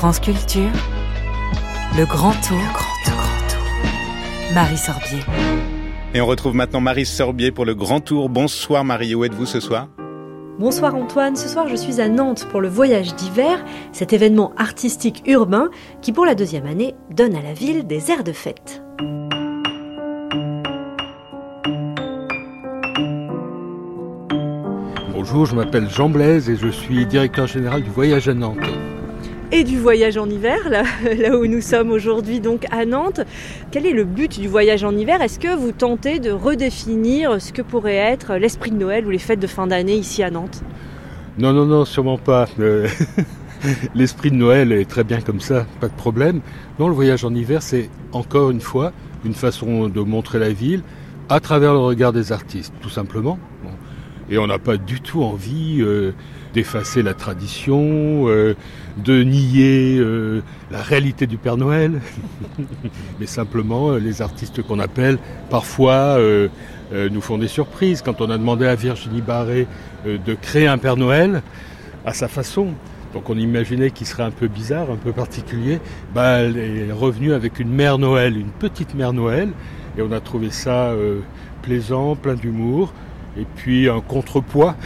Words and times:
France 0.00 0.18
Culture, 0.18 0.70
le 1.94 2.06
grand 2.06 2.32
tour, 2.32 2.56
grand 2.72 3.04
tour, 3.04 3.16
grand 3.18 3.48
tour. 3.50 4.54
Marie 4.54 4.78
Sorbier. 4.78 5.18
Et 6.14 6.22
on 6.22 6.26
retrouve 6.26 6.54
maintenant 6.54 6.80
Marie 6.80 7.04
Sorbier 7.04 7.50
pour 7.50 7.66
le 7.66 7.74
grand 7.74 8.00
tour. 8.00 8.30
Bonsoir 8.30 8.82
Marie, 8.82 9.14
où 9.14 9.26
êtes-vous 9.26 9.44
ce 9.44 9.60
soir? 9.60 9.88
Bonsoir 10.58 10.94
Antoine, 10.94 11.36
ce 11.36 11.50
soir 11.50 11.68
je 11.68 11.76
suis 11.76 12.00
à 12.00 12.08
Nantes 12.08 12.48
pour 12.50 12.62
le 12.62 12.68
voyage 12.68 13.14
d'hiver, 13.14 13.62
cet 13.92 14.14
événement 14.14 14.54
artistique 14.56 15.22
urbain 15.26 15.68
qui 16.00 16.12
pour 16.12 16.24
la 16.24 16.34
deuxième 16.34 16.64
année 16.64 16.94
donne 17.10 17.34
à 17.34 17.42
la 17.42 17.52
ville 17.52 17.86
des 17.86 18.10
airs 18.10 18.24
de 18.24 18.32
fête. 18.32 18.82
Bonjour, 25.12 25.44
je 25.44 25.54
m'appelle 25.54 25.90
Jean 25.90 26.08
Blaise 26.08 26.48
et 26.48 26.56
je 26.56 26.68
suis 26.68 27.04
directeur 27.04 27.46
général 27.46 27.82
du 27.82 27.90
voyage 27.90 28.30
à 28.30 28.32
Nantes. 28.32 28.56
Et 29.52 29.64
du 29.64 29.80
voyage 29.80 30.16
en 30.16 30.30
hiver, 30.30 30.58
là, 30.70 30.84
où 31.36 31.46
nous 31.46 31.60
sommes 31.60 31.90
aujourd'hui 31.90 32.38
donc 32.38 32.66
à 32.70 32.84
Nantes. 32.84 33.20
Quel 33.72 33.84
est 33.84 33.92
le 33.92 34.04
but 34.04 34.40
du 34.40 34.46
voyage 34.46 34.84
en 34.84 34.96
hiver? 34.96 35.20
Est-ce 35.20 35.40
que 35.40 35.56
vous 35.56 35.72
tentez 35.72 36.20
de 36.20 36.30
redéfinir 36.30 37.42
ce 37.42 37.52
que 37.52 37.60
pourrait 37.60 37.96
être 37.96 38.36
l'esprit 38.36 38.70
de 38.70 38.76
Noël 38.76 39.04
ou 39.04 39.10
les 39.10 39.18
fêtes 39.18 39.40
de 39.40 39.48
fin 39.48 39.66
d'année 39.66 39.96
ici 39.96 40.22
à 40.22 40.30
Nantes? 40.30 40.62
Non, 41.36 41.52
non, 41.52 41.66
non, 41.66 41.84
sûrement 41.84 42.16
pas. 42.16 42.46
L'esprit 43.96 44.30
de 44.30 44.36
Noël 44.36 44.70
est 44.70 44.88
très 44.88 45.02
bien 45.02 45.20
comme 45.20 45.40
ça, 45.40 45.66
pas 45.80 45.88
de 45.88 45.94
problème. 45.94 46.42
Non, 46.78 46.86
le 46.86 46.94
voyage 46.94 47.24
en 47.24 47.34
hiver, 47.34 47.60
c'est 47.60 47.90
encore 48.12 48.50
une 48.50 48.60
fois 48.60 48.92
une 49.24 49.34
façon 49.34 49.88
de 49.88 50.00
montrer 50.00 50.38
la 50.38 50.52
ville 50.52 50.82
à 51.28 51.40
travers 51.40 51.72
le 51.72 51.80
regard 51.80 52.12
des 52.12 52.30
artistes, 52.30 52.72
tout 52.80 52.88
simplement. 52.88 53.36
Et 54.30 54.38
on 54.38 54.46
n'a 54.46 54.60
pas 54.60 54.76
du 54.76 55.00
tout 55.00 55.24
envie 55.24 55.78
euh, 55.80 56.12
d'effacer 56.54 57.02
la 57.02 57.14
tradition, 57.14 58.28
euh, 58.28 58.54
de 58.96 59.22
nier 59.22 59.98
euh, 59.98 60.42
la 60.70 60.82
réalité 60.82 61.26
du 61.26 61.36
Père 61.36 61.56
Noël, 61.56 62.00
mais 63.20 63.26
simplement 63.26 63.92
les 63.92 64.22
artistes 64.22 64.62
qu'on 64.62 64.78
appelle 64.78 65.18
parfois 65.48 66.18
nous 66.92 67.20
font 67.20 67.38
des 67.38 67.48
surprises. 67.48 68.02
Quand 68.02 68.20
on 68.20 68.30
a 68.30 68.38
demandé 68.38 68.66
à 68.66 68.74
Virginie 68.74 69.20
Barré 69.20 69.66
de 70.04 70.34
créer 70.34 70.66
un 70.66 70.78
Père 70.78 70.96
Noël 70.96 71.42
à 72.04 72.12
sa 72.12 72.26
façon, 72.26 72.68
donc 73.14 73.30
on 73.30 73.38
imaginait 73.38 73.90
qu'il 73.90 74.06
serait 74.06 74.24
un 74.24 74.32
peu 74.32 74.48
bizarre, 74.48 74.90
un 74.90 74.96
peu 74.96 75.12
particulier, 75.12 75.78
bah, 76.14 76.38
elle 76.40 76.56
est 76.56 76.92
revenue 76.92 77.32
avec 77.32 77.60
une 77.60 77.70
mère 77.70 77.98
Noël, 77.98 78.36
une 78.36 78.50
petite 78.50 78.94
mère 78.94 79.12
Noël, 79.12 79.50
et 79.96 80.02
on 80.02 80.10
a 80.10 80.20
trouvé 80.20 80.50
ça 80.50 80.92
plaisant, 81.62 82.16
plein 82.16 82.34
d'humour 82.34 82.92
et 83.36 83.46
puis 83.56 83.88
un 83.88 84.00
contrepoids 84.00 84.76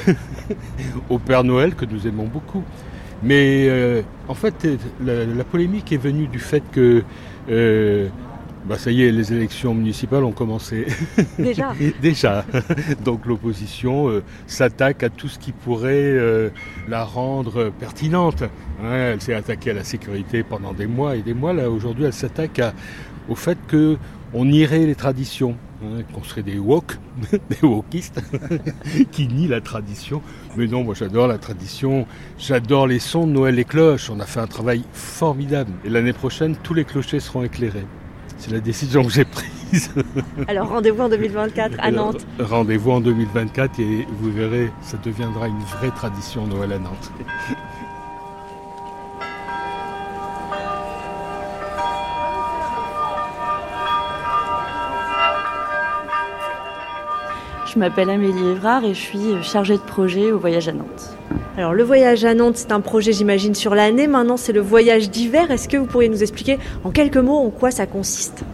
au 1.11 1.19
Père 1.19 1.45
Noël 1.45 1.75
que 1.75 1.85
nous 1.85 2.07
aimons 2.07 2.27
beaucoup. 2.27 2.63
Mais 3.23 3.67
euh, 3.69 4.03
en 4.29 4.35
fait, 4.35 4.67
la, 5.03 5.45
polémique 5.45 5.93
est 5.93 5.99
venue 5.99 6.27
du 6.27 6.39
fait 6.39 6.63
que, 6.71 7.03
euh, 7.49 8.09
bah 8.67 8.77
ça 8.77 8.91
y 8.91 9.03
est, 9.03 9.11
les 9.13 9.33
élections 9.33 9.75
municipales 9.75 10.25
ont 10.25 10.33
commencé. 10.33 10.87
Déjà. 11.39 11.73
Déjà. 12.03 12.45
Donc 13.03 13.25
l'opposition 13.25 14.11
euh, 14.11 14.23
s'attaque 14.47 15.03
à 15.03 15.09
tout 15.09 15.29
ce 15.29 15.39
qui 15.39 15.53
pourrait 15.53 16.19
la 16.89 17.05
rendre 17.05 17.73
pertinente. 17.79 18.43
Hein, 18.83 18.93
elle 18.93 19.23
s'est 19.23 19.35
attaquée 19.35 19.71
à 19.71 19.75
la 19.75 19.85
sécurité 19.85 20.43
pendant 20.43 20.75
des 20.75 20.87
mois 20.87 21.17
et 21.17 21.23
des 21.23 21.35
mois. 21.35 21.55
Là, 21.55 21.71
aujourd'hui, 21.71 22.05
elle 22.05 22.13
s'attaque 22.13 22.61
au 23.29 23.35
fait 23.35 23.59
que 23.69 23.97
on 24.35 24.51
irait 24.51 24.81
les 24.81 24.97
traditions, 24.97 25.57
hein, 25.83 26.03
qu'on 26.13 26.25
serait 26.25 26.43
des 26.43 26.59
woke, 26.59 26.99
des 27.31 27.67
wokistes, 27.67 28.21
qui 29.13 29.29
nient 29.29 29.49
la 29.49 29.61
tradition. 29.61 30.21
Mais 30.57 30.67
non, 30.67 30.83
moi 30.83 30.95
j'adore 30.95 31.29
la 31.29 31.39
tradition, 31.39 32.07
j'adore 32.37 32.87
les 32.87 32.99
sons 32.99 33.27
de 33.27 33.33
Noël, 33.33 33.55
les 33.55 33.65
cloches. 33.65 34.11
On 34.11 34.21
a 34.21 34.27
fait 34.27 34.41
un 34.41 34.47
travail 34.47 34.83
formidable. 34.93 35.71
Et 35.85 35.89
l'année 35.89 36.13
prochaine, 36.13 36.57
tous 36.63 36.75
les 36.75 36.85
clochers 36.85 37.21
seront 37.21 37.45
éclairés. 37.45 37.87
C'est 38.37 38.51
la 38.51 38.61
décision 38.61 39.05
que 39.05 39.13
j'ai 39.13 39.25
prise. 39.25 39.91
Alors 40.49 40.69
rendez-vous 40.69 41.03
en 41.03 41.09
2024 41.09 41.77
à 41.79 41.91
Nantes. 41.93 42.27
Rendez-vous 42.41 42.91
en 42.91 43.01
2024 43.01 43.81
et 43.81 44.07
vous 44.19 44.33
verrez, 44.33 44.71
ça 44.83 44.99
deviendra 45.03 45.49
une 45.49 45.63
vraie 45.79 45.91
tradition 45.91 46.47
Noël 46.47 46.73
à 46.73 46.79
Nantes. 46.79 47.13
Je 57.75 57.81
m'appelle 57.81 58.09
Amélie 58.09 58.51
Évrard 58.51 58.85
et 58.85 58.95
je 58.95 59.01
suis 59.01 59.43
chargée 59.43 59.75
de 59.75 59.83
projet 59.83 60.31
au 60.31 60.39
voyage 60.39 60.69
à 60.69 60.73
Nantes. 60.73 61.17
Alors 61.57 61.75
le 61.75 61.83
voyage 61.83 62.25
à 62.25 62.33
Nantes, 62.33 62.57
c'est 62.57 62.71
un 62.71 62.81
projet 62.81 63.13
j'imagine 63.13 63.57
sur 63.57 63.75
l'année. 63.75 64.07
Maintenant, 64.07 64.37
c'est 64.37 64.53
le 64.53 64.61
voyage 64.61 65.11
d'hiver. 65.11 65.51
Est-ce 65.51 65.69
que 65.69 65.77
vous 65.77 65.87
pourriez 65.87 66.09
nous 66.09 66.23
expliquer 66.23 66.61
en 66.85 66.91
quelques 66.91 67.17
mots 67.17 67.39
en 67.39 67.51
quoi 67.51 67.73
ça 67.73 67.87
consiste? 67.87 68.45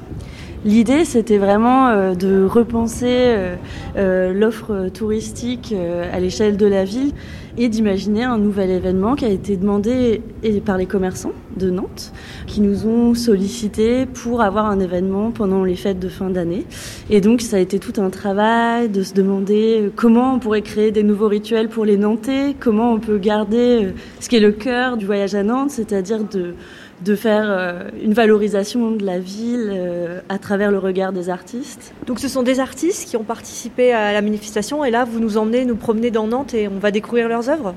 L'idée, 0.65 1.05
c'était 1.05 1.37
vraiment 1.37 1.89
euh, 1.89 2.15
de 2.15 2.45
repenser 2.45 3.07
euh, 3.09 3.57
euh, 3.97 4.33
l'offre 4.33 4.89
touristique 4.89 5.75
à 6.13 6.19
l'échelle 6.19 6.57
de 6.57 6.67
la 6.67 6.85
ville 6.85 7.13
et 7.59 7.69
d'imaginer 7.69 8.25
un 8.25 8.38
nouvel 8.38 8.71
événement 8.71 9.15
qui 9.15 9.25
a 9.25 9.28
été 9.28 9.56
demandé 9.56 10.22
par 10.65 10.78
les 10.78 10.87
commerçants 10.87 11.33
de 11.56 11.71
Nantes, 11.71 12.12
qui 12.47 12.61
nous 12.61 12.87
ont 12.87 13.15
sollicité 13.15 14.06
pour 14.06 14.41
avoir 14.41 14.66
un 14.66 14.81
événement 14.81 15.31
pendant 15.31 15.65
les 15.65 15.77
fêtes 15.77 15.99
de 15.99 16.09
fin 16.09 16.31
d'année. 16.31 16.65
Et 17.10 17.21
donc, 17.21 17.41
ça 17.41 17.56
a 17.56 17.60
été 17.60 17.78
tout 17.78 18.00
un 18.00 18.10
travail 18.10 18.89
de 18.89 19.03
se 19.03 19.15
demander 19.15 19.91
comment 19.97 20.34
on 20.34 20.39
pourrait 20.39 20.62
créer 20.62 20.91
des 20.91 21.03
nouveaux 21.03 21.28
rituels 21.28 21.69
pour 21.69 21.84
les 21.84 21.97
Nantais, 21.97 22.55
comment 22.59 22.93
on 22.93 22.99
peut 22.99 23.19
garder 23.19 23.89
ce 24.21 24.28
qui 24.28 24.37
est 24.37 24.41
le 24.41 24.53
cœur 24.53 24.97
du 24.97 25.06
voyage 25.06 25.34
à 25.34 25.43
Nantes, 25.43 25.71
c'est-à-dire 25.71 26.25
de 26.25 26.55
de 27.00 27.16
faire 27.16 27.47
euh, 27.47 27.88
une 28.03 28.12
valorisation 28.12 28.91
de 28.91 29.05
la 29.05 29.19
ville 29.19 29.71
euh, 29.72 30.21
à 30.28 30.38
travers 30.38 30.71
le 30.71 30.78
regard 30.78 31.12
des 31.12 31.31
artistes. 31.31 31.94
Donc 32.06 32.21
ce 32.21 32.28
sont 32.28 32.43
des 32.43 32.61
artistes 32.61 33.09
qui 33.09 33.16
ont 33.16 33.25
participé 33.25 33.93
à 33.93 34.12
la 34.12 34.21
manifestation 34.22 34.84
et 34.84 34.91
là 34.91 35.05
vous 35.05 35.21
nous 35.21 35.39
emmenez 35.39 35.65
nous 35.65 35.77
promener 35.77 36.10
dans 36.10 36.27
Nantes 36.27 36.55
et 36.55 36.69
on 36.69 36.78
va 36.78 36.91
découvrir 36.91 37.28
leurs 37.28 37.49
œuvres? 37.49 37.75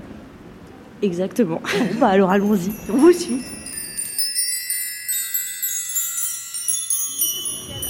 Exactement. 1.02 1.62
bah 2.00 2.08
alors 2.08 2.32
allons-y, 2.32 2.72
on 2.90 2.98
vous 2.98 3.14
suit. 3.14 3.42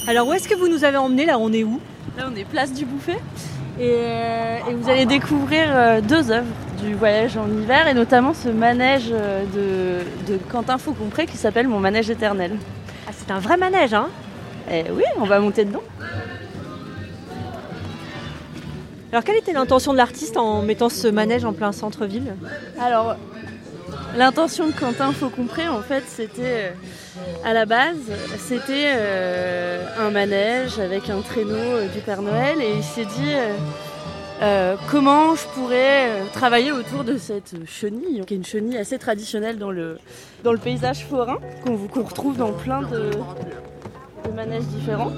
Alors 0.08 0.28
où 0.28 0.34
est-ce 0.34 0.48
que 0.48 0.56
vous 0.56 0.68
nous 0.68 0.84
avez 0.84 0.98
emmenés 0.98 1.26
là? 1.26 1.40
On 1.40 1.52
est 1.54 1.64
où? 1.64 1.80
Là 2.18 2.30
on 2.32 2.36
est 2.36 2.46
place 2.46 2.74
du 2.74 2.86
Bouffet 2.86 3.20
euh, 3.80 4.58
et, 4.70 4.74
vous 4.76 4.90
allez 4.90 5.06
découvrir 5.06 5.66
euh, 5.70 6.02
deux 6.02 6.30
œuvres 6.32 6.46
du 6.84 6.96
voyage 6.96 7.38
en 7.38 7.48
hiver 7.48 7.88
et 7.88 7.94
notamment 7.94 8.34
ce 8.34 8.50
manège 8.50 9.10
euh, 9.12 10.04
de, 10.28 10.38
Quentin 10.52 10.78
Faucompré 10.78 11.26
qui 11.26 11.38
s'appelle 11.38 11.68
Mon 11.68 11.80
manège 11.80 12.10
éternel. 12.10 12.58
Ah, 13.08 13.12
c'est 13.18 13.32
un 13.32 13.40
vrai 13.40 13.58
manège, 13.58 13.94
hein 13.94 14.10
eh 14.72 14.84
Oui, 14.92 15.04
on 15.18 15.26
va 15.26 15.40
monter 15.40 15.66
dedans. 15.66 15.84
Alors, 19.12 19.24
quelle 19.24 19.38
était 19.38 19.54
l'intention 19.54 19.94
de 19.94 19.98
l'artiste 19.98 20.38
en 20.38 20.62
mettant 20.62 20.90
ce 20.90 21.08
manège 21.08 21.46
en 21.46 21.54
plein 21.54 21.72
centre-ville? 21.72 22.36
Alors, 22.80 23.16
l'intention 24.18 24.68
de 24.68 24.72
Quentin 24.74 25.12
Faucompré, 25.12 25.68
en 25.68 25.82
fait, 25.82 26.04
c'était 26.08 26.74
à 27.46 27.54
la 27.54 27.66
base, 27.66 28.12
c'était 28.40 28.92
euh, 28.96 29.86
un 30.00 30.10
manège 30.10 30.80
avec 30.80 31.10
un 31.10 31.22
traîneau 31.22 31.54
euh, 31.54 31.88
du 31.88 32.00
Père 32.00 32.22
Noël 32.22 32.60
et 32.60 32.78
il 32.78 32.84
s'est 32.84 33.06
dit 33.06 33.34
euh, 34.44 34.76
comment 34.92 35.36
je 35.36 35.48
pourrais 35.56 36.22
travailler 36.34 36.72
autour 36.72 37.04
de 37.04 37.18
cette 37.18 37.56
chenille, 37.66 38.24
qui 38.28 38.34
est 38.34 38.38
une 38.38 38.46
chenille 38.46 38.78
assez 38.78 38.98
traditionnelle 38.98 39.58
dans 39.58 39.72
le, 39.72 39.98
dans 40.44 40.52
le 40.52 40.58
paysage 40.58 41.06
forain, 41.06 41.38
qu'on 41.66 42.04
retrouve 42.04 42.38
dans 42.38 42.52
plein 42.52 42.82
de, 42.82 43.12
de 44.24 44.32
manèges 44.32 44.66
différents. 44.66 45.12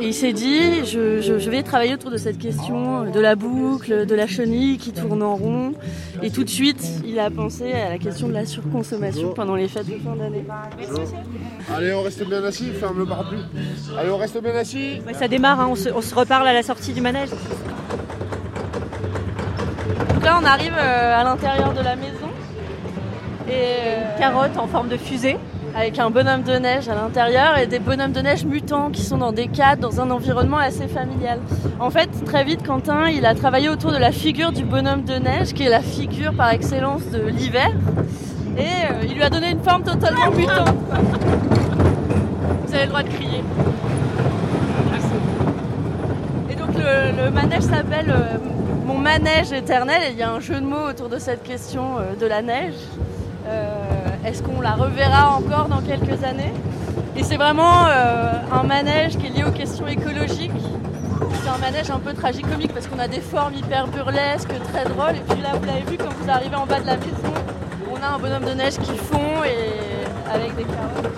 Et 0.00 0.08
il 0.08 0.14
s'est 0.14 0.32
dit, 0.32 0.84
je, 0.86 1.50
vais 1.50 1.62
travailler 1.62 1.94
autour 1.94 2.10
de 2.10 2.16
cette 2.16 2.38
question 2.38 3.10
de 3.10 3.20
la 3.20 3.34
boucle, 3.34 4.06
de 4.06 4.14
la 4.14 4.26
chenille 4.26 4.78
qui 4.78 4.92
tourne 4.92 5.22
en 5.22 5.36
rond. 5.36 5.74
Et 6.22 6.30
tout 6.30 6.44
de 6.44 6.48
suite, 6.48 6.82
il 7.04 7.18
a 7.18 7.30
pensé 7.30 7.72
à 7.72 7.90
la 7.90 7.98
question 7.98 8.28
de 8.28 8.32
la 8.32 8.46
surconsommation 8.46 9.34
pendant 9.34 9.56
les 9.56 9.68
fêtes 9.68 9.86
de 9.86 9.98
fin 9.98 10.16
d'année. 10.16 10.44
Allez, 11.74 11.92
on 11.92 12.02
reste 12.02 12.26
bien 12.26 12.42
assis, 12.44 12.70
ferme 12.70 12.98
le 12.98 13.06
parapluie. 13.06 13.42
Allez, 13.98 14.10
on 14.10 14.16
reste 14.16 14.40
bien 14.42 14.54
assis. 14.54 15.00
ça 15.18 15.28
démarre, 15.28 15.60
hein, 15.60 15.68
on, 15.70 15.76
se, 15.76 16.14
reparle 16.14 16.48
à 16.48 16.54
la 16.54 16.62
sortie 16.62 16.92
du 16.92 17.00
manège. 17.00 17.30
Donc 20.20 20.28
là, 20.28 20.38
on 20.38 20.44
arrive 20.44 20.74
euh, 20.78 21.18
à 21.18 21.24
l'intérieur 21.24 21.72
de 21.72 21.80
la 21.80 21.96
maison. 21.96 22.28
Et 23.48 23.52
euh, 23.54 24.18
carotte 24.18 24.54
en 24.58 24.66
forme 24.66 24.88
de 24.88 24.98
fusée 24.98 25.38
avec 25.74 25.98
un 25.98 26.10
bonhomme 26.10 26.42
de 26.42 26.52
neige 26.58 26.90
à 26.90 26.94
l'intérieur 26.94 27.56
et 27.56 27.66
des 27.66 27.78
bonhommes 27.78 28.12
de 28.12 28.20
neige 28.20 28.44
mutants 28.44 28.90
qui 28.90 29.00
sont 29.00 29.16
dans 29.16 29.32
des 29.32 29.48
cadres, 29.48 29.80
dans 29.80 29.98
un 30.02 30.10
environnement 30.10 30.58
assez 30.58 30.88
familial. 30.88 31.38
En 31.78 31.88
fait, 31.88 32.10
très 32.26 32.44
vite, 32.44 32.66
Quentin, 32.66 33.08
il 33.08 33.24
a 33.24 33.34
travaillé 33.34 33.70
autour 33.70 33.92
de 33.92 33.96
la 33.96 34.12
figure 34.12 34.52
du 34.52 34.62
bonhomme 34.62 35.04
de 35.04 35.14
neige, 35.14 35.54
qui 35.54 35.62
est 35.62 35.70
la 35.70 35.80
figure 35.80 36.34
par 36.34 36.50
excellence 36.50 37.06
de 37.06 37.22
l'hiver, 37.22 37.70
et 38.58 38.60
euh, 38.60 39.06
il 39.08 39.14
lui 39.14 39.22
a 39.22 39.30
donné 39.30 39.52
une 39.52 39.62
forme 39.62 39.84
totalement 39.84 40.30
mutante. 40.32 40.76
Vous 42.66 42.74
avez 42.74 42.82
le 42.82 42.88
droit 42.88 43.02
de 43.02 43.08
crier. 43.08 43.42
Le, 46.80 47.30
manège 47.30 47.62
s'appelle 47.62 48.10
euh, 48.10 48.38
Mon 48.86 48.98
manège 48.98 49.52
éternel, 49.52 50.02
et 50.08 50.12
il 50.12 50.18
y 50.18 50.22
a 50.22 50.30
un 50.30 50.40
jeu 50.40 50.54
de 50.54 50.66
mots 50.66 50.88
autour 50.88 51.08
de 51.08 51.18
cette 51.18 51.42
question 51.42 51.98
euh, 51.98 52.14
de 52.18 52.26
la 52.26 52.42
neige. 52.42 52.74
est-ce 54.24 54.42
qu'on 54.42 54.60
la 54.60 54.72
reverra 54.72 55.36
encore 55.36 55.66
dans 55.68 55.80
quelques 55.80 56.22
années? 56.24 56.52
Et 57.16 57.22
c'est 57.22 57.36
vraiment 57.36 57.86
un 58.52 58.62
manège 58.62 59.16
qui 59.18 59.26
est 59.26 59.30
lié 59.30 59.44
aux 59.44 59.50
questions 59.50 59.86
écologiques. 59.86 60.52
C'est 61.42 61.48
un 61.48 61.58
manège 61.58 61.90
un 61.90 61.98
peu 61.98 62.12
tragicomique 62.12 62.72
parce 62.72 62.86
qu'on 62.86 62.98
a 62.98 63.08
des 63.08 63.20
formes 63.20 63.54
hyper 63.54 63.88
burlesques, 63.88 64.54
très 64.72 64.84
drôles. 64.84 65.16
Et 65.16 65.32
puis 65.32 65.42
là, 65.42 65.50
vous 65.54 65.66
l'avez 65.66 65.82
vu, 65.82 65.96
quand 65.96 66.12
vous 66.20 66.30
arrivez 66.30 66.56
en 66.56 66.66
bas 66.66 66.80
de 66.80 66.86
la 66.86 66.96
maison, 66.96 67.34
on 67.90 68.02
a 68.02 68.14
un 68.14 68.18
bonhomme 68.18 68.44
de 68.44 68.54
neige 68.54 68.74
qui 68.74 68.96
fond 68.96 69.42
et 69.44 70.32
avec 70.32 70.56
des 70.56 70.64
carottes. 70.64 71.12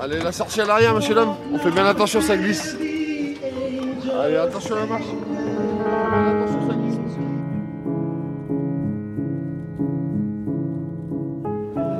Allez, 0.00 0.20
la 0.20 0.32
sortie 0.32 0.60
à 0.60 0.66
l'arrière, 0.66 0.94
monsieur 0.94 1.14
l'homme. 1.14 1.34
On 1.52 1.58
fait 1.58 1.70
bien 1.70 1.86
attention, 1.86 2.20
ça 2.20 2.36
glisse. 2.36 2.76
Allez, 4.18 4.36
attention 4.36 4.74
à 4.76 4.78
la 4.80 4.86
marche. 4.86 5.02
Attention, 5.04 6.68
ça 6.68 6.74
glisse, 6.74 6.98
monsieur. 6.98 7.22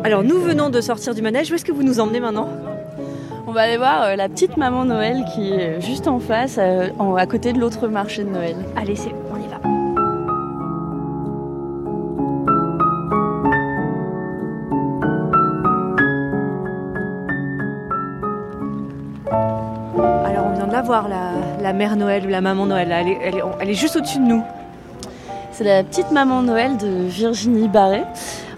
Alors 0.04 0.22
nous 0.22 0.38
venons 0.40 0.70
de 0.70 0.80
sortir 0.80 1.14
du 1.14 1.22
manège, 1.22 1.50
où 1.50 1.54
est-ce 1.54 1.64
que 1.64 1.72
vous 1.72 1.82
nous 1.82 2.00
emmenez 2.00 2.20
maintenant? 2.20 2.48
On 3.46 3.52
va 3.52 3.62
aller 3.62 3.76
voir 3.76 4.02
euh, 4.02 4.16
la 4.16 4.28
petite 4.28 4.56
maman 4.56 4.84
Noël 4.84 5.24
qui 5.34 5.52
est 5.52 5.80
juste 5.80 6.08
en 6.08 6.18
face, 6.18 6.56
euh, 6.58 6.88
en- 6.98 7.14
à 7.16 7.26
côté 7.26 7.52
de 7.52 7.60
l'autre 7.60 7.86
marché 7.88 8.24
de 8.24 8.30
Noël. 8.30 8.56
Allez, 8.76 8.96
c'est, 8.96 9.12
on 9.32 9.36
y 9.36 9.46
va. 9.48 9.60
Alors 20.24 20.46
on 20.46 20.54
vient 20.54 20.66
de 20.66 20.72
la 20.72 20.82
voir, 20.82 21.08
la, 21.08 21.32
la 21.66 21.72
mère 21.72 21.96
Noël 21.96 22.24
ou 22.24 22.28
la 22.28 22.40
maman 22.40 22.64
Noël. 22.64 22.92
Elle 22.92 23.68
est, 23.70 23.74
juste 23.74 23.96
au-dessus 23.96 24.18
de 24.18 24.22
nous. 24.22 24.42
C'est 25.50 25.64
la 25.64 25.82
petite 25.82 26.12
maman 26.12 26.42
Noël 26.42 26.76
de 26.76 27.08
Virginie 27.08 27.66
Barré. 27.66 28.02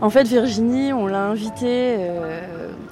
En 0.03 0.11
fait, 0.11 0.25
Virginie, 0.25 0.93
on 0.93 1.07
l'a 1.07 1.23
invitée 1.23 1.97
euh, 2.01 2.41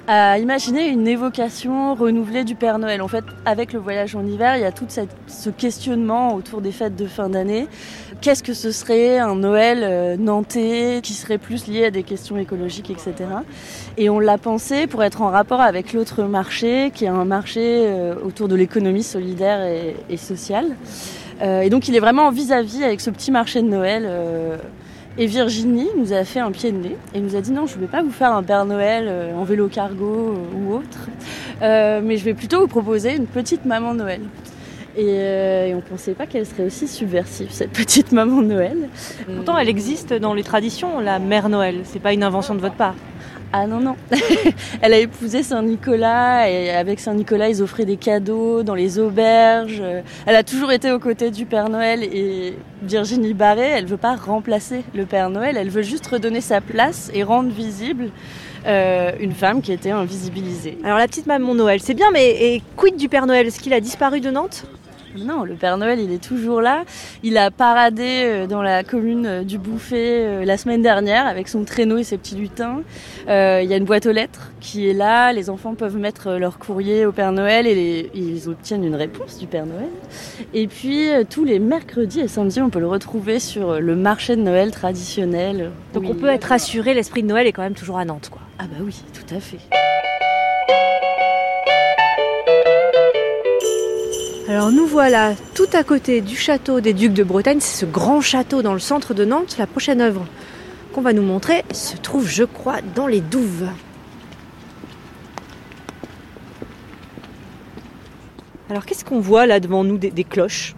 à 0.07 0.39
imaginer 0.39 0.87
une 0.87 1.05
évocation 1.05 1.93
renouvelée 1.93 2.45
du 2.45 2.55
Père 2.55 2.79
Noël. 2.79 3.01
En 3.01 3.09
fait, 3.09 3.25
avec 3.45 3.73
le 3.73 3.79
voyage 3.79 4.15
en 4.15 4.25
hiver, 4.25 4.55
il 4.55 4.61
y 4.61 4.65
a 4.65 4.71
tout 4.71 4.87
ce 5.27 5.49
questionnement 5.49 6.33
autour 6.33 6.61
des 6.61 6.71
fêtes 6.71 6.95
de 6.95 7.07
fin 7.07 7.27
d'année. 7.27 7.67
Qu'est-ce 8.21 8.41
que 8.41 8.53
ce 8.53 8.71
serait 8.71 9.19
un 9.19 9.35
Noël 9.35 9.79
euh, 9.83 10.15
nantais 10.15 11.01
qui 11.03 11.13
serait 11.13 11.37
plus 11.37 11.67
lié 11.67 11.85
à 11.85 11.91
des 11.91 12.03
questions 12.03 12.37
écologiques, 12.37 12.89
etc. 12.89 13.13
Et 13.97 14.09
on 14.09 14.19
l'a 14.19 14.37
pensé 14.37 14.87
pour 14.87 15.03
être 15.03 15.21
en 15.21 15.29
rapport 15.29 15.59
avec 15.59 15.91
l'autre 15.91 16.23
marché, 16.23 16.91
qui 16.95 17.03
est 17.03 17.09
un 17.09 17.25
marché 17.25 17.61
euh, 17.63 18.15
autour 18.23 18.47
de 18.47 18.55
l'économie 18.55 19.03
solidaire 19.03 19.59
et, 20.09 20.17
sociale. 20.17 20.77
Euh, 21.41 21.61
et 21.61 21.69
donc 21.69 21.89
il 21.89 21.95
est 21.95 21.99
vraiment 21.99 22.31
vis-à-vis 22.31 22.83
avec 22.83 23.01
ce 23.01 23.09
petit 23.09 23.29
marché 23.29 23.61
de 23.61 23.67
Noël. 23.67 24.09
Et 25.17 25.25
Virginie 25.25 25.87
nous 25.97 26.13
a 26.13 26.23
fait 26.23 26.39
un 26.39 26.51
pied 26.51 26.71
de 26.71 26.77
nez 26.77 26.97
et 27.13 27.19
nous 27.19 27.35
a 27.35 27.41
dit 27.41 27.51
non, 27.51 27.65
je 27.65 27.75
ne 27.75 27.81
vais 27.81 27.87
pas 27.87 28.03
vous 28.03 28.11
faire 28.11 28.33
un 28.33 28.43
Père 28.43 28.65
Noël 28.65 29.05
euh, 29.07 29.35
en 29.35 29.43
vélo 29.43 29.67
cargo 29.67 30.35
euh, 30.35 30.55
ou 30.55 30.75
autre, 30.75 31.07
euh, 31.61 32.01
mais 32.03 32.17
je 32.17 32.25
vais 32.25 32.33
plutôt 32.33 32.61
vous 32.61 32.67
proposer 32.67 33.15
une 33.15 33.25
petite 33.25 33.65
maman 33.65 33.93
Noël. 33.93 34.21
Et, 34.95 35.09
et 35.09 35.75
on 35.75 35.81
pensait 35.81 36.13
pas 36.13 36.25
qu'elle 36.25 36.45
serait 36.45 36.65
aussi 36.65 36.87
subversive, 36.87 37.49
cette 37.51 37.69
petite 37.71 38.11
maman 38.11 38.41
Noël. 38.41 38.89
Pourtant, 39.27 39.55
elle 39.55 39.69
existe 39.69 40.11
dans 40.11 40.33
les 40.33 40.41
traditions, 40.41 40.99
la 40.99 41.19
mère 41.19 41.49
Noël. 41.49 41.81
C'est 41.83 41.99
pas 41.99 42.13
une 42.13 42.23
invention 42.23 42.55
de 42.55 42.61
votre 42.61 42.73
part. 42.73 42.95
Ah 43.53 43.65
non, 43.65 43.79
non. 43.79 43.95
Elle 44.81 44.93
a 44.93 44.99
épousé 44.99 45.41
Saint-Nicolas 45.41 46.49
et 46.49 46.69
avec 46.71 46.99
Saint-Nicolas, 46.99 47.49
ils 47.49 47.63
offraient 47.63 47.85
des 47.85 47.95
cadeaux 47.95 48.61
dans 48.63 48.75
les 48.75 48.99
auberges. 48.99 49.81
Elle 50.25 50.35
a 50.35 50.43
toujours 50.43 50.71
été 50.71 50.91
aux 50.91 50.99
côtés 50.99 51.31
du 51.31 51.45
Père 51.45 51.69
Noël 51.69 52.03
et 52.03 52.57
Virginie 52.83 53.33
Barré, 53.33 53.67
elle 53.69 53.85
veut 53.85 53.97
pas 53.97 54.15
remplacer 54.15 54.83
le 54.93 55.05
Père 55.05 55.29
Noël, 55.29 55.57
elle 55.57 55.69
veut 55.69 55.81
juste 55.81 56.05
redonner 56.07 56.41
sa 56.41 56.61
place 56.61 57.09
et 57.13 57.23
rendre 57.23 57.49
visible 57.49 58.11
euh, 58.65 59.11
une 59.19 59.33
femme 59.33 59.61
qui 59.61 59.71
était 59.71 59.91
invisibilisée. 59.91 60.77
Alors 60.83 60.97
la 60.97 61.07
petite 61.07 61.25
maman 61.25 61.55
Noël, 61.55 61.79
c'est 61.81 61.93
bien, 61.93 62.11
mais 62.11 62.29
et 62.29 62.61
quid 62.75 62.97
du 62.97 63.07
Père 63.07 63.25
Noël? 63.27 63.47
Est-ce 63.47 63.59
qu'il 63.59 63.73
a 63.73 63.79
disparu 63.79 64.19
de 64.19 64.29
Nantes? 64.29 64.65
Non, 65.25 65.43
le 65.43 65.55
Père 65.55 65.77
Noël, 65.77 65.99
il 65.99 66.11
est 66.11 66.23
toujours 66.23 66.61
là. 66.61 66.83
Il 67.23 67.37
a 67.37 67.51
paradé 67.51 68.23
euh, 68.25 68.47
dans 68.47 68.61
la 68.61 68.83
commune 68.83 69.25
euh, 69.25 69.43
du 69.43 69.57
Bouffet 69.57 69.95
euh, 70.25 70.45
la 70.45 70.57
semaine 70.57 70.81
dernière 70.81 71.25
avec 71.27 71.47
son 71.47 71.63
traîneau 71.63 71.97
et 71.97 72.03
ses 72.03 72.17
petits 72.17 72.35
lutins. 72.35 72.81
Euh, 73.27 73.61
Il 73.63 73.69
y 73.69 73.73
a 73.73 73.77
une 73.77 73.85
boîte 73.85 74.05
aux 74.05 74.11
lettres 74.11 74.51
qui 74.59 74.87
est 74.89 74.93
là. 74.93 75.33
Les 75.33 75.49
enfants 75.49 75.73
peuvent 75.75 75.97
mettre 75.97 76.31
leur 76.33 76.59
courrier 76.59 77.05
au 77.05 77.11
Père 77.11 77.31
Noël 77.31 77.65
et 77.67 77.75
les- 77.75 78.11
ils 78.13 78.47
obtiennent 78.49 78.83
une 78.83 78.95
réponse 78.95 79.37
du 79.39 79.47
Père 79.47 79.65
Noël. 79.65 79.89
Et 80.53 80.67
puis, 80.67 81.07
tous 81.29 81.43
les 81.43 81.59
mercredis 81.59 82.19
et 82.21 82.27
samedis, 82.27 82.61
on 82.61 82.69
peut 82.69 82.79
le 82.79 82.87
retrouver 82.87 83.39
sur 83.39 83.79
le 83.79 83.95
marché 83.95 84.35
de 84.35 84.41
Noël 84.41 84.71
traditionnel. 84.71 85.71
Donc 85.93 86.03
Oui. 86.03 86.09
on 86.11 86.15
peut 86.15 86.27
être 86.29 86.45
rassuré, 86.45 86.93
l'esprit 86.93 87.23
de 87.23 87.27
Noël 87.27 87.47
est 87.47 87.51
quand 87.51 87.63
même 87.63 87.73
toujours 87.73 87.97
à 87.97 88.05
Nantes, 88.05 88.29
quoi. 88.31 88.41
Ah 88.59 88.63
bah 88.63 88.77
oui, 88.81 89.01
tout 89.13 89.35
à 89.35 89.39
fait. 89.39 89.57
Alors 94.49 94.71
nous 94.71 94.85
voilà 94.85 95.33
tout 95.55 95.67
à 95.73 95.83
côté 95.83 96.21
du 96.21 96.37
château 96.37 96.79
des 96.79 96.93
Ducs 96.93 97.11
de 97.11 97.23
Bretagne, 97.25 97.57
c'est 97.59 97.81
ce 97.81 97.85
grand 97.85 98.21
château 98.21 98.61
dans 98.61 98.71
le 98.71 98.79
centre 98.79 99.13
de 99.13 99.25
Nantes. 99.25 99.57
La 99.59 99.67
prochaine 99.67 99.99
œuvre 99.99 100.25
qu'on 100.93 101.01
va 101.01 101.11
nous 101.11 101.21
montrer 101.21 101.65
se 101.73 101.97
trouve, 101.97 102.29
je 102.29 102.45
crois, 102.45 102.77
dans 102.95 103.07
les 103.07 103.19
douves. 103.19 103.67
Alors 108.69 108.85
qu'est-ce 108.85 109.03
qu'on 109.03 109.19
voit 109.19 109.47
là 109.47 109.59
devant 109.59 109.83
nous 109.83 109.97
des, 109.97 110.23
cloches? 110.23 110.75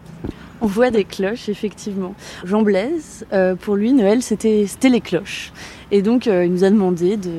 On 0.61 0.65
voit 0.65 0.89
des 0.89 1.03
cloches, 1.03 1.47
effectivement. 1.47 2.15
Jean 2.45 2.63
Blaise, 2.63 3.27
euh, 3.33 3.53
pour 3.53 3.75
lui, 3.75 3.93
Noël, 3.93 4.23
c'était 4.23 4.65
c'était 4.67 4.89
les 4.89 5.01
cloches. 5.01 5.53
Et 5.91 6.01
donc, 6.01 6.25
euh, 6.25 6.43
il 6.43 6.51
nous 6.51 6.63
a 6.63 6.71
demandé 6.71 7.17
de 7.17 7.29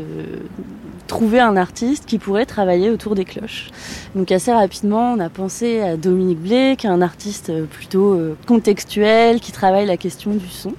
trouver 1.10 1.40
un 1.40 1.56
artiste 1.56 2.06
qui 2.06 2.18
pourrait 2.18 2.46
travailler 2.46 2.88
autour 2.88 3.16
des 3.16 3.24
cloches. 3.24 3.70
Donc, 4.14 4.30
assez 4.30 4.52
rapidement, 4.52 5.14
on 5.14 5.18
a 5.18 5.28
pensé 5.28 5.80
à 5.80 5.96
Dominique 5.96 6.38
Blé, 6.38 6.76
qui 6.78 6.86
est 6.86 6.90
un 6.90 7.02
artiste 7.02 7.52
plutôt 7.66 8.14
euh, 8.14 8.36
contextuel, 8.46 9.40
qui 9.40 9.50
travaille 9.50 9.86
la 9.86 9.96
question 9.96 10.30
du 10.30 10.48
son. 10.48 10.72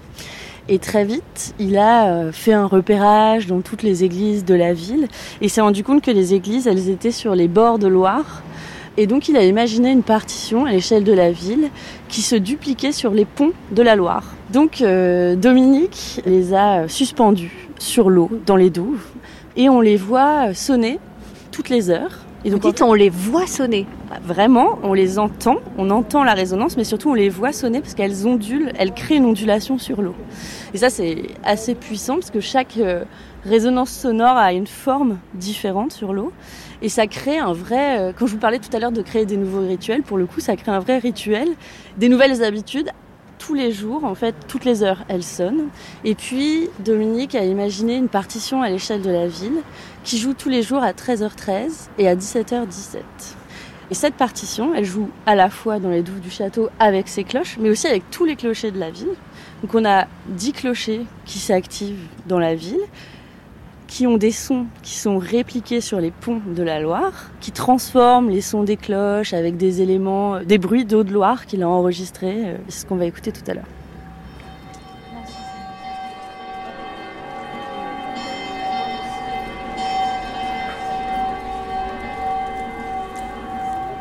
Et 0.70 0.80
très 0.80 1.04
vite, 1.04 1.54
il 1.60 1.78
a 1.78 2.08
euh, 2.08 2.32
fait 2.32 2.54
un 2.54 2.66
repérage 2.66 3.46
dans 3.46 3.60
toutes 3.60 3.84
les 3.84 4.06
églises 4.06 4.46
de 4.46 4.56
la 4.56 4.74
ville 4.74 5.10
et 5.42 5.50
s'est 5.50 5.60
rendu 5.60 5.84
compte 5.84 6.02
que 6.02 6.12
les 6.12 6.34
églises, 6.34 6.66
elles 6.66 6.88
étaient 6.88 7.12
sur 7.12 7.36
les 7.36 7.50
bords 7.50 7.78
de 7.78 7.88
Loire. 7.88 8.42
Et 8.96 9.08
donc, 9.08 9.28
il 9.28 9.36
a 9.36 9.44
imaginé 9.44 9.92
une 9.92 10.04
partition 10.04 10.66
à 10.66 10.72
l'échelle 10.72 11.04
de 11.04 11.14
la 11.14 11.32
ville 11.32 11.70
qui 12.08 12.22
se 12.22 12.38
dupliquaient 12.38 12.94
sur 12.94 13.12
les 13.12 13.26
ponts 13.26 13.52
de 13.72 13.82
la 13.82 13.98
Loire. 13.98 14.24
Donc 14.52 14.82
euh, 14.82 15.36
Dominique 15.36 16.22
les 16.26 16.54
a 16.54 16.88
suspendus 16.90 17.70
sur 17.80 18.10
l'eau, 18.10 18.30
dans 18.46 18.58
les 18.58 18.70
douves, 18.70 19.06
et 19.56 19.70
on 19.70 19.82
les 19.82 19.98
voit 19.98 20.54
sonner 20.54 21.00
toutes 21.52 21.70
les 21.70 21.90
heures. 21.90 22.20
Et 22.44 22.50
Vous 22.50 22.58
donc 22.58 22.74
dites 22.74 22.82
on 22.82 22.94
les 22.94 23.10
voit 23.10 23.46
sonner. 23.46 23.86
en- 24.12 24.20
vraiment, 24.28 24.80
on 24.82 24.94
les 24.94 25.20
entend, 25.20 25.58
on 25.78 25.92
entend 25.92 26.24
la 26.24 26.34
résonance, 26.34 26.76
mais 26.76 26.84
surtout 26.84 27.12
on 27.12 27.14
les 27.14 27.30
voit 27.30 27.52
sonner 27.54 27.82
parce 27.82 27.94
qu'elles 27.94 28.26
ondulent, 28.28 28.72
elles 28.80 28.94
créent 28.94 29.18
une 29.18 29.26
ondulation 29.26 29.78
sur 29.78 30.02
l'eau. 30.02 30.16
Et 30.74 30.78
ça 30.78 30.90
c'est 30.90 31.24
assez 31.44 31.76
puissant 31.76 32.16
parce 32.16 32.32
que 32.32 32.40
chaque 32.40 32.78
euh, 32.78 33.04
résonance 33.46 33.92
sonore 33.92 34.38
a 34.38 34.54
une 34.54 34.66
forme 34.68 35.20
différente 35.36 35.92
sur 35.92 36.14
l'eau. 36.14 36.32
Et 36.82 36.90
ça 36.90 37.06
crée 37.06 37.38
un 37.38 37.54
vrai, 37.54 38.00
euh, 38.00 38.12
quand 38.18 38.26
je 38.26 38.32
vous 38.32 38.40
parlais 38.40 38.58
tout 38.58 38.76
à 38.76 38.80
l'heure 38.80 38.92
de 38.92 39.04
créer 39.04 39.28
des 39.28 39.38
nouveaux 39.38 39.62
rituels, 39.68 40.02
pour 40.02 40.18
le 40.18 40.26
coup 40.26 40.40
ça 40.40 40.56
crée 40.56 40.72
un 40.72 40.80
vrai 40.80 40.98
rituel, 40.98 41.48
des 41.98 42.10
nouvelles 42.10 42.44
habitudes. 42.44 42.90
Tous 43.42 43.56
les 43.56 43.72
jours, 43.72 44.04
en 44.04 44.14
fait, 44.14 44.36
toutes 44.48 44.66
les 44.66 44.84
heures, 44.84 45.04
elles 45.08 45.24
sonnent. 45.24 45.70
Et 46.04 46.14
puis, 46.14 46.70
Dominique 46.78 47.34
a 47.34 47.44
imaginé 47.44 47.96
une 47.96 48.08
partition 48.08 48.62
à 48.62 48.70
l'échelle 48.70 49.02
de 49.02 49.10
la 49.10 49.28
ville 49.28 49.64
qui 50.04 50.20
joue 50.20 50.36
tous 50.36 50.50
les 50.50 50.62
jours 50.62 50.84
à 50.84 50.92
13h13 50.92 51.90
et 51.98 52.08
à 52.08 52.16
17h17. 52.16 53.00
Et 53.90 53.96
cette 53.96 54.14
partition, 54.14 54.76
elle 54.76 54.86
joue 54.86 55.10
à 55.26 55.34
la 55.34 55.50
fois 55.50 55.80
dans 55.80 55.90
les 55.90 56.04
douves 56.04 56.20
du 56.20 56.30
château 56.30 56.70
avec 56.78 57.08
ses 57.08 57.24
cloches, 57.24 57.58
mais 57.60 57.72
aussi 57.72 57.88
avec 57.88 58.04
tous 58.12 58.26
les 58.26 58.36
clochers 58.36 58.70
de 58.70 58.80
la 58.80 58.92
ville. 58.92 59.16
Donc 59.64 59.74
on 59.74 59.86
a 59.86 60.06
10 60.28 60.54
clochers 60.54 61.08
qui 61.26 61.40
s'activent 61.40 62.08
dans 62.28 62.40
la 62.40 62.54
ville, 62.54 62.80
qui 63.92 64.08
ont 64.08 64.18
des 64.18 64.32
sons 64.32 64.68
qui 64.84 64.96
sont 64.96 65.18
répliqués 65.18 65.82
sur 65.82 66.00
les 66.00 66.12
ponts 66.12 66.40
de 66.48 66.64
la 66.64 66.80
Loire, 66.80 67.30
qui 67.42 67.52
transforment 67.52 68.30
les 68.30 68.40
sons 68.40 68.64
des 68.64 68.78
cloches 68.78 69.34
avec 69.34 69.58
des 69.58 69.82
éléments, 69.82 70.40
des 70.40 70.58
bruits 70.58 70.86
d'eau 70.86 71.04
de 71.04 71.12
Loire 71.12 71.46
qu'il 71.46 71.62
a 71.62 71.68
enregistrés. 71.68 72.42
euh, 72.46 72.58
C'est 72.70 72.80
ce 72.80 72.86
qu'on 72.86 72.96
va 72.96 73.04
écouter 73.04 73.34
tout 73.34 73.44
à 73.52 73.54
l'heure. 73.54 73.66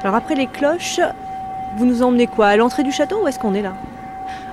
Alors 0.04 0.14
après 0.14 0.36
les 0.36 0.46
cloches, 0.46 1.00
vous 1.76 1.84
nous 1.84 2.02
emmenez 2.02 2.28
quoi? 2.28 2.46
À 2.46 2.56
l'entrée 2.56 2.84
du 2.84 2.92
château 2.92 3.24
ou 3.24 3.26
est-ce 3.26 3.40
qu'on 3.40 3.54
est 3.54 3.62
là? 3.62 3.74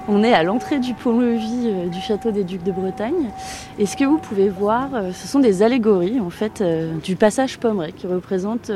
On 0.09 0.23
est 0.23 0.31
à 0.33 0.41
l'entrée 0.41 0.79
du 0.79 0.93
pont-levis 0.93 1.65
euh, 1.65 1.87
du 1.87 1.99
château 1.99 2.31
des 2.31 2.45
Ducs 2.45 2.63
de 2.63 2.71
Bretagne. 2.71 3.29
Et 3.77 3.85
ce 3.85 3.97
que 3.97 4.05
vous 4.05 4.17
pouvez 4.17 4.47
voir, 4.47 4.89
euh, 4.93 5.11
ce 5.11 5.27
sont 5.27 5.39
des 5.39 5.63
allégories 5.63 6.21
en 6.21 6.29
fait 6.29 6.61
euh, 6.61 6.93
du 7.03 7.17
passage 7.17 7.57
Pommeret 7.57 7.91
qui 7.91 8.07
représentent 8.07 8.71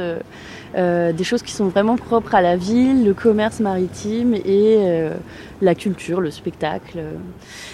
des 0.76 1.24
choses 1.24 1.42
qui 1.42 1.52
sont 1.52 1.68
vraiment 1.68 1.96
propres 1.96 2.36
à 2.36 2.42
la 2.42 2.58
ville, 2.58 3.06
le 3.06 3.14
commerce 3.14 3.60
maritime 3.60 4.34
et 4.34 4.78
la 5.62 5.76
culture, 5.76 6.22
le 6.22 6.32
spectacle. 6.32 7.00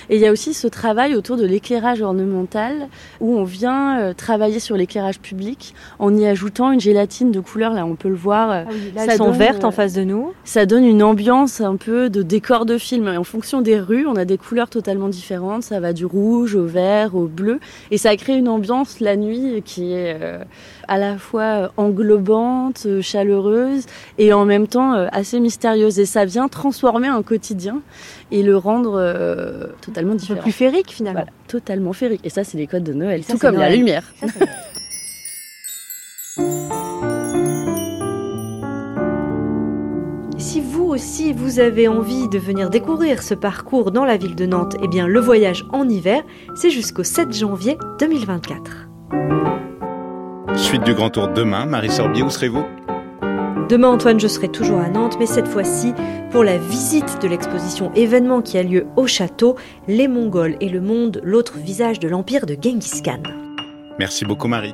Et 0.09 0.15
il 0.15 0.21
y 0.21 0.27
a 0.27 0.31
aussi 0.31 0.53
ce 0.53 0.67
travail 0.67 1.15
autour 1.15 1.37
de 1.37 1.45
l'éclairage 1.45 2.01
ornemental 2.01 2.87
où 3.19 3.37
on 3.37 3.43
vient 3.43 3.99
euh, 3.99 4.13
travailler 4.13 4.59
sur 4.59 4.75
l'éclairage 4.75 5.19
public 5.19 5.73
en 5.99 6.15
y 6.15 6.25
ajoutant 6.25 6.71
une 6.71 6.79
gélatine 6.79 7.31
de 7.31 7.39
couleur. 7.39 7.73
Là, 7.73 7.85
on 7.85 7.95
peut 7.95 8.09
le 8.09 8.15
voir. 8.15 8.49
Ah 8.49 8.63
là, 8.95 9.05
elles 9.07 9.17
sont 9.17 9.31
vertes 9.31 9.63
en 9.63 9.71
face 9.71 9.93
de 9.93 10.03
nous. 10.03 10.33
Ça 10.43 10.65
donne 10.65 10.83
une 10.83 11.03
ambiance 11.03 11.61
un 11.61 11.77
peu 11.77 12.09
de 12.09 12.21
décor 12.21 12.65
de 12.65 12.77
film. 12.77 13.07
Et 13.07 13.17
en 13.17 13.23
fonction 13.23 13.61
des 13.61 13.79
rues, 13.79 14.05
on 14.05 14.15
a 14.15 14.25
des 14.25 14.37
couleurs 14.37 14.69
totalement 14.69 15.07
différentes. 15.07 15.63
Ça 15.63 15.79
va 15.79 15.93
du 15.93 16.05
rouge 16.05 16.55
au 16.55 16.65
vert, 16.65 17.15
au 17.15 17.27
bleu. 17.27 17.59
Et 17.91 17.97
ça 17.97 18.15
crée 18.17 18.37
une 18.37 18.49
ambiance 18.49 18.99
la 18.99 19.15
nuit 19.15 19.61
qui 19.63 19.93
est 19.93 20.17
euh, 20.21 20.43
à 20.87 20.97
la 20.97 21.17
fois 21.17 21.71
englobante, 21.77 22.87
chaleureuse 23.01 23.85
et 24.17 24.33
en 24.33 24.45
même 24.45 24.67
temps 24.67 24.93
assez 25.11 25.39
mystérieuse. 25.39 25.99
Et 25.99 26.05
ça 26.05 26.25
vient 26.25 26.47
transformer 26.47 27.07
un 27.07 27.23
quotidien 27.23 27.76
et 28.31 28.43
le 28.43 28.57
rendre 28.57 28.95
euh, 28.99 29.67
totalement 29.81 30.15
différent. 30.15 30.41
Plus 30.41 30.51
féerique 30.51 30.91
finalement. 30.91 31.25
totalement 31.47 31.93
féerique. 31.93 32.21
Et 32.23 32.29
ça, 32.29 32.43
c'est 32.43 32.57
les 32.57 32.67
codes 32.67 32.83
de 32.83 32.93
Noël, 32.93 33.23
tout 33.25 33.37
comme 33.37 33.57
la 33.57 33.69
lumière. 33.69 34.11
Si 40.37 40.61
vous 40.61 40.83
aussi 40.83 41.33
vous 41.33 41.59
avez 41.59 41.87
envie 41.87 42.29
de 42.29 42.37
venir 42.37 42.69
découvrir 42.69 43.23
ce 43.23 43.33
parcours 43.33 43.91
dans 43.91 44.05
la 44.05 44.17
ville 44.17 44.35
de 44.35 44.45
Nantes, 44.45 44.75
eh 44.83 44.87
bien 44.87 45.07
le 45.07 45.19
voyage 45.19 45.65
en 45.73 45.89
hiver, 45.89 46.21
c'est 46.55 46.69
jusqu'au 46.69 47.03
7 47.03 47.35
janvier 47.35 47.77
2024. 47.99 48.87
Suite 50.55 50.83
du 50.83 50.93
grand 50.93 51.09
tour 51.09 51.27
demain, 51.29 51.65
Marie 51.65 51.89
Sorbier, 51.89 52.23
où 52.23 52.29
serez-vous? 52.29 52.65
Demain, 53.69 53.89
Antoine, 53.89 54.17
je 54.17 54.27
serai 54.27 54.47
toujours 54.47 54.79
à 54.79 54.87
Nantes, 54.87 55.17
mais 55.19 55.25
cette 55.25 55.47
fois-ci 55.47 55.93
pour 56.31 56.45
la 56.45 56.57
visite 56.57 57.21
de 57.21 57.27
l'exposition 57.27 57.91
événement 57.95 58.41
qui 58.41 58.57
a 58.57 58.63
lieu 58.63 58.87
au 58.95 59.07
château, 59.07 59.57
Les 59.89 60.07
Mongols 60.07 60.55
et 60.61 60.69
le 60.69 60.79
monde, 60.79 61.19
l'autre 61.21 61.57
visage 61.57 61.99
de 61.99 62.07
l'empire 62.07 62.45
de 62.45 62.53
Genghis 62.53 63.01
Khan. 63.03 63.23
Merci 63.99 64.23
beaucoup, 64.23 64.47
Marie. 64.47 64.73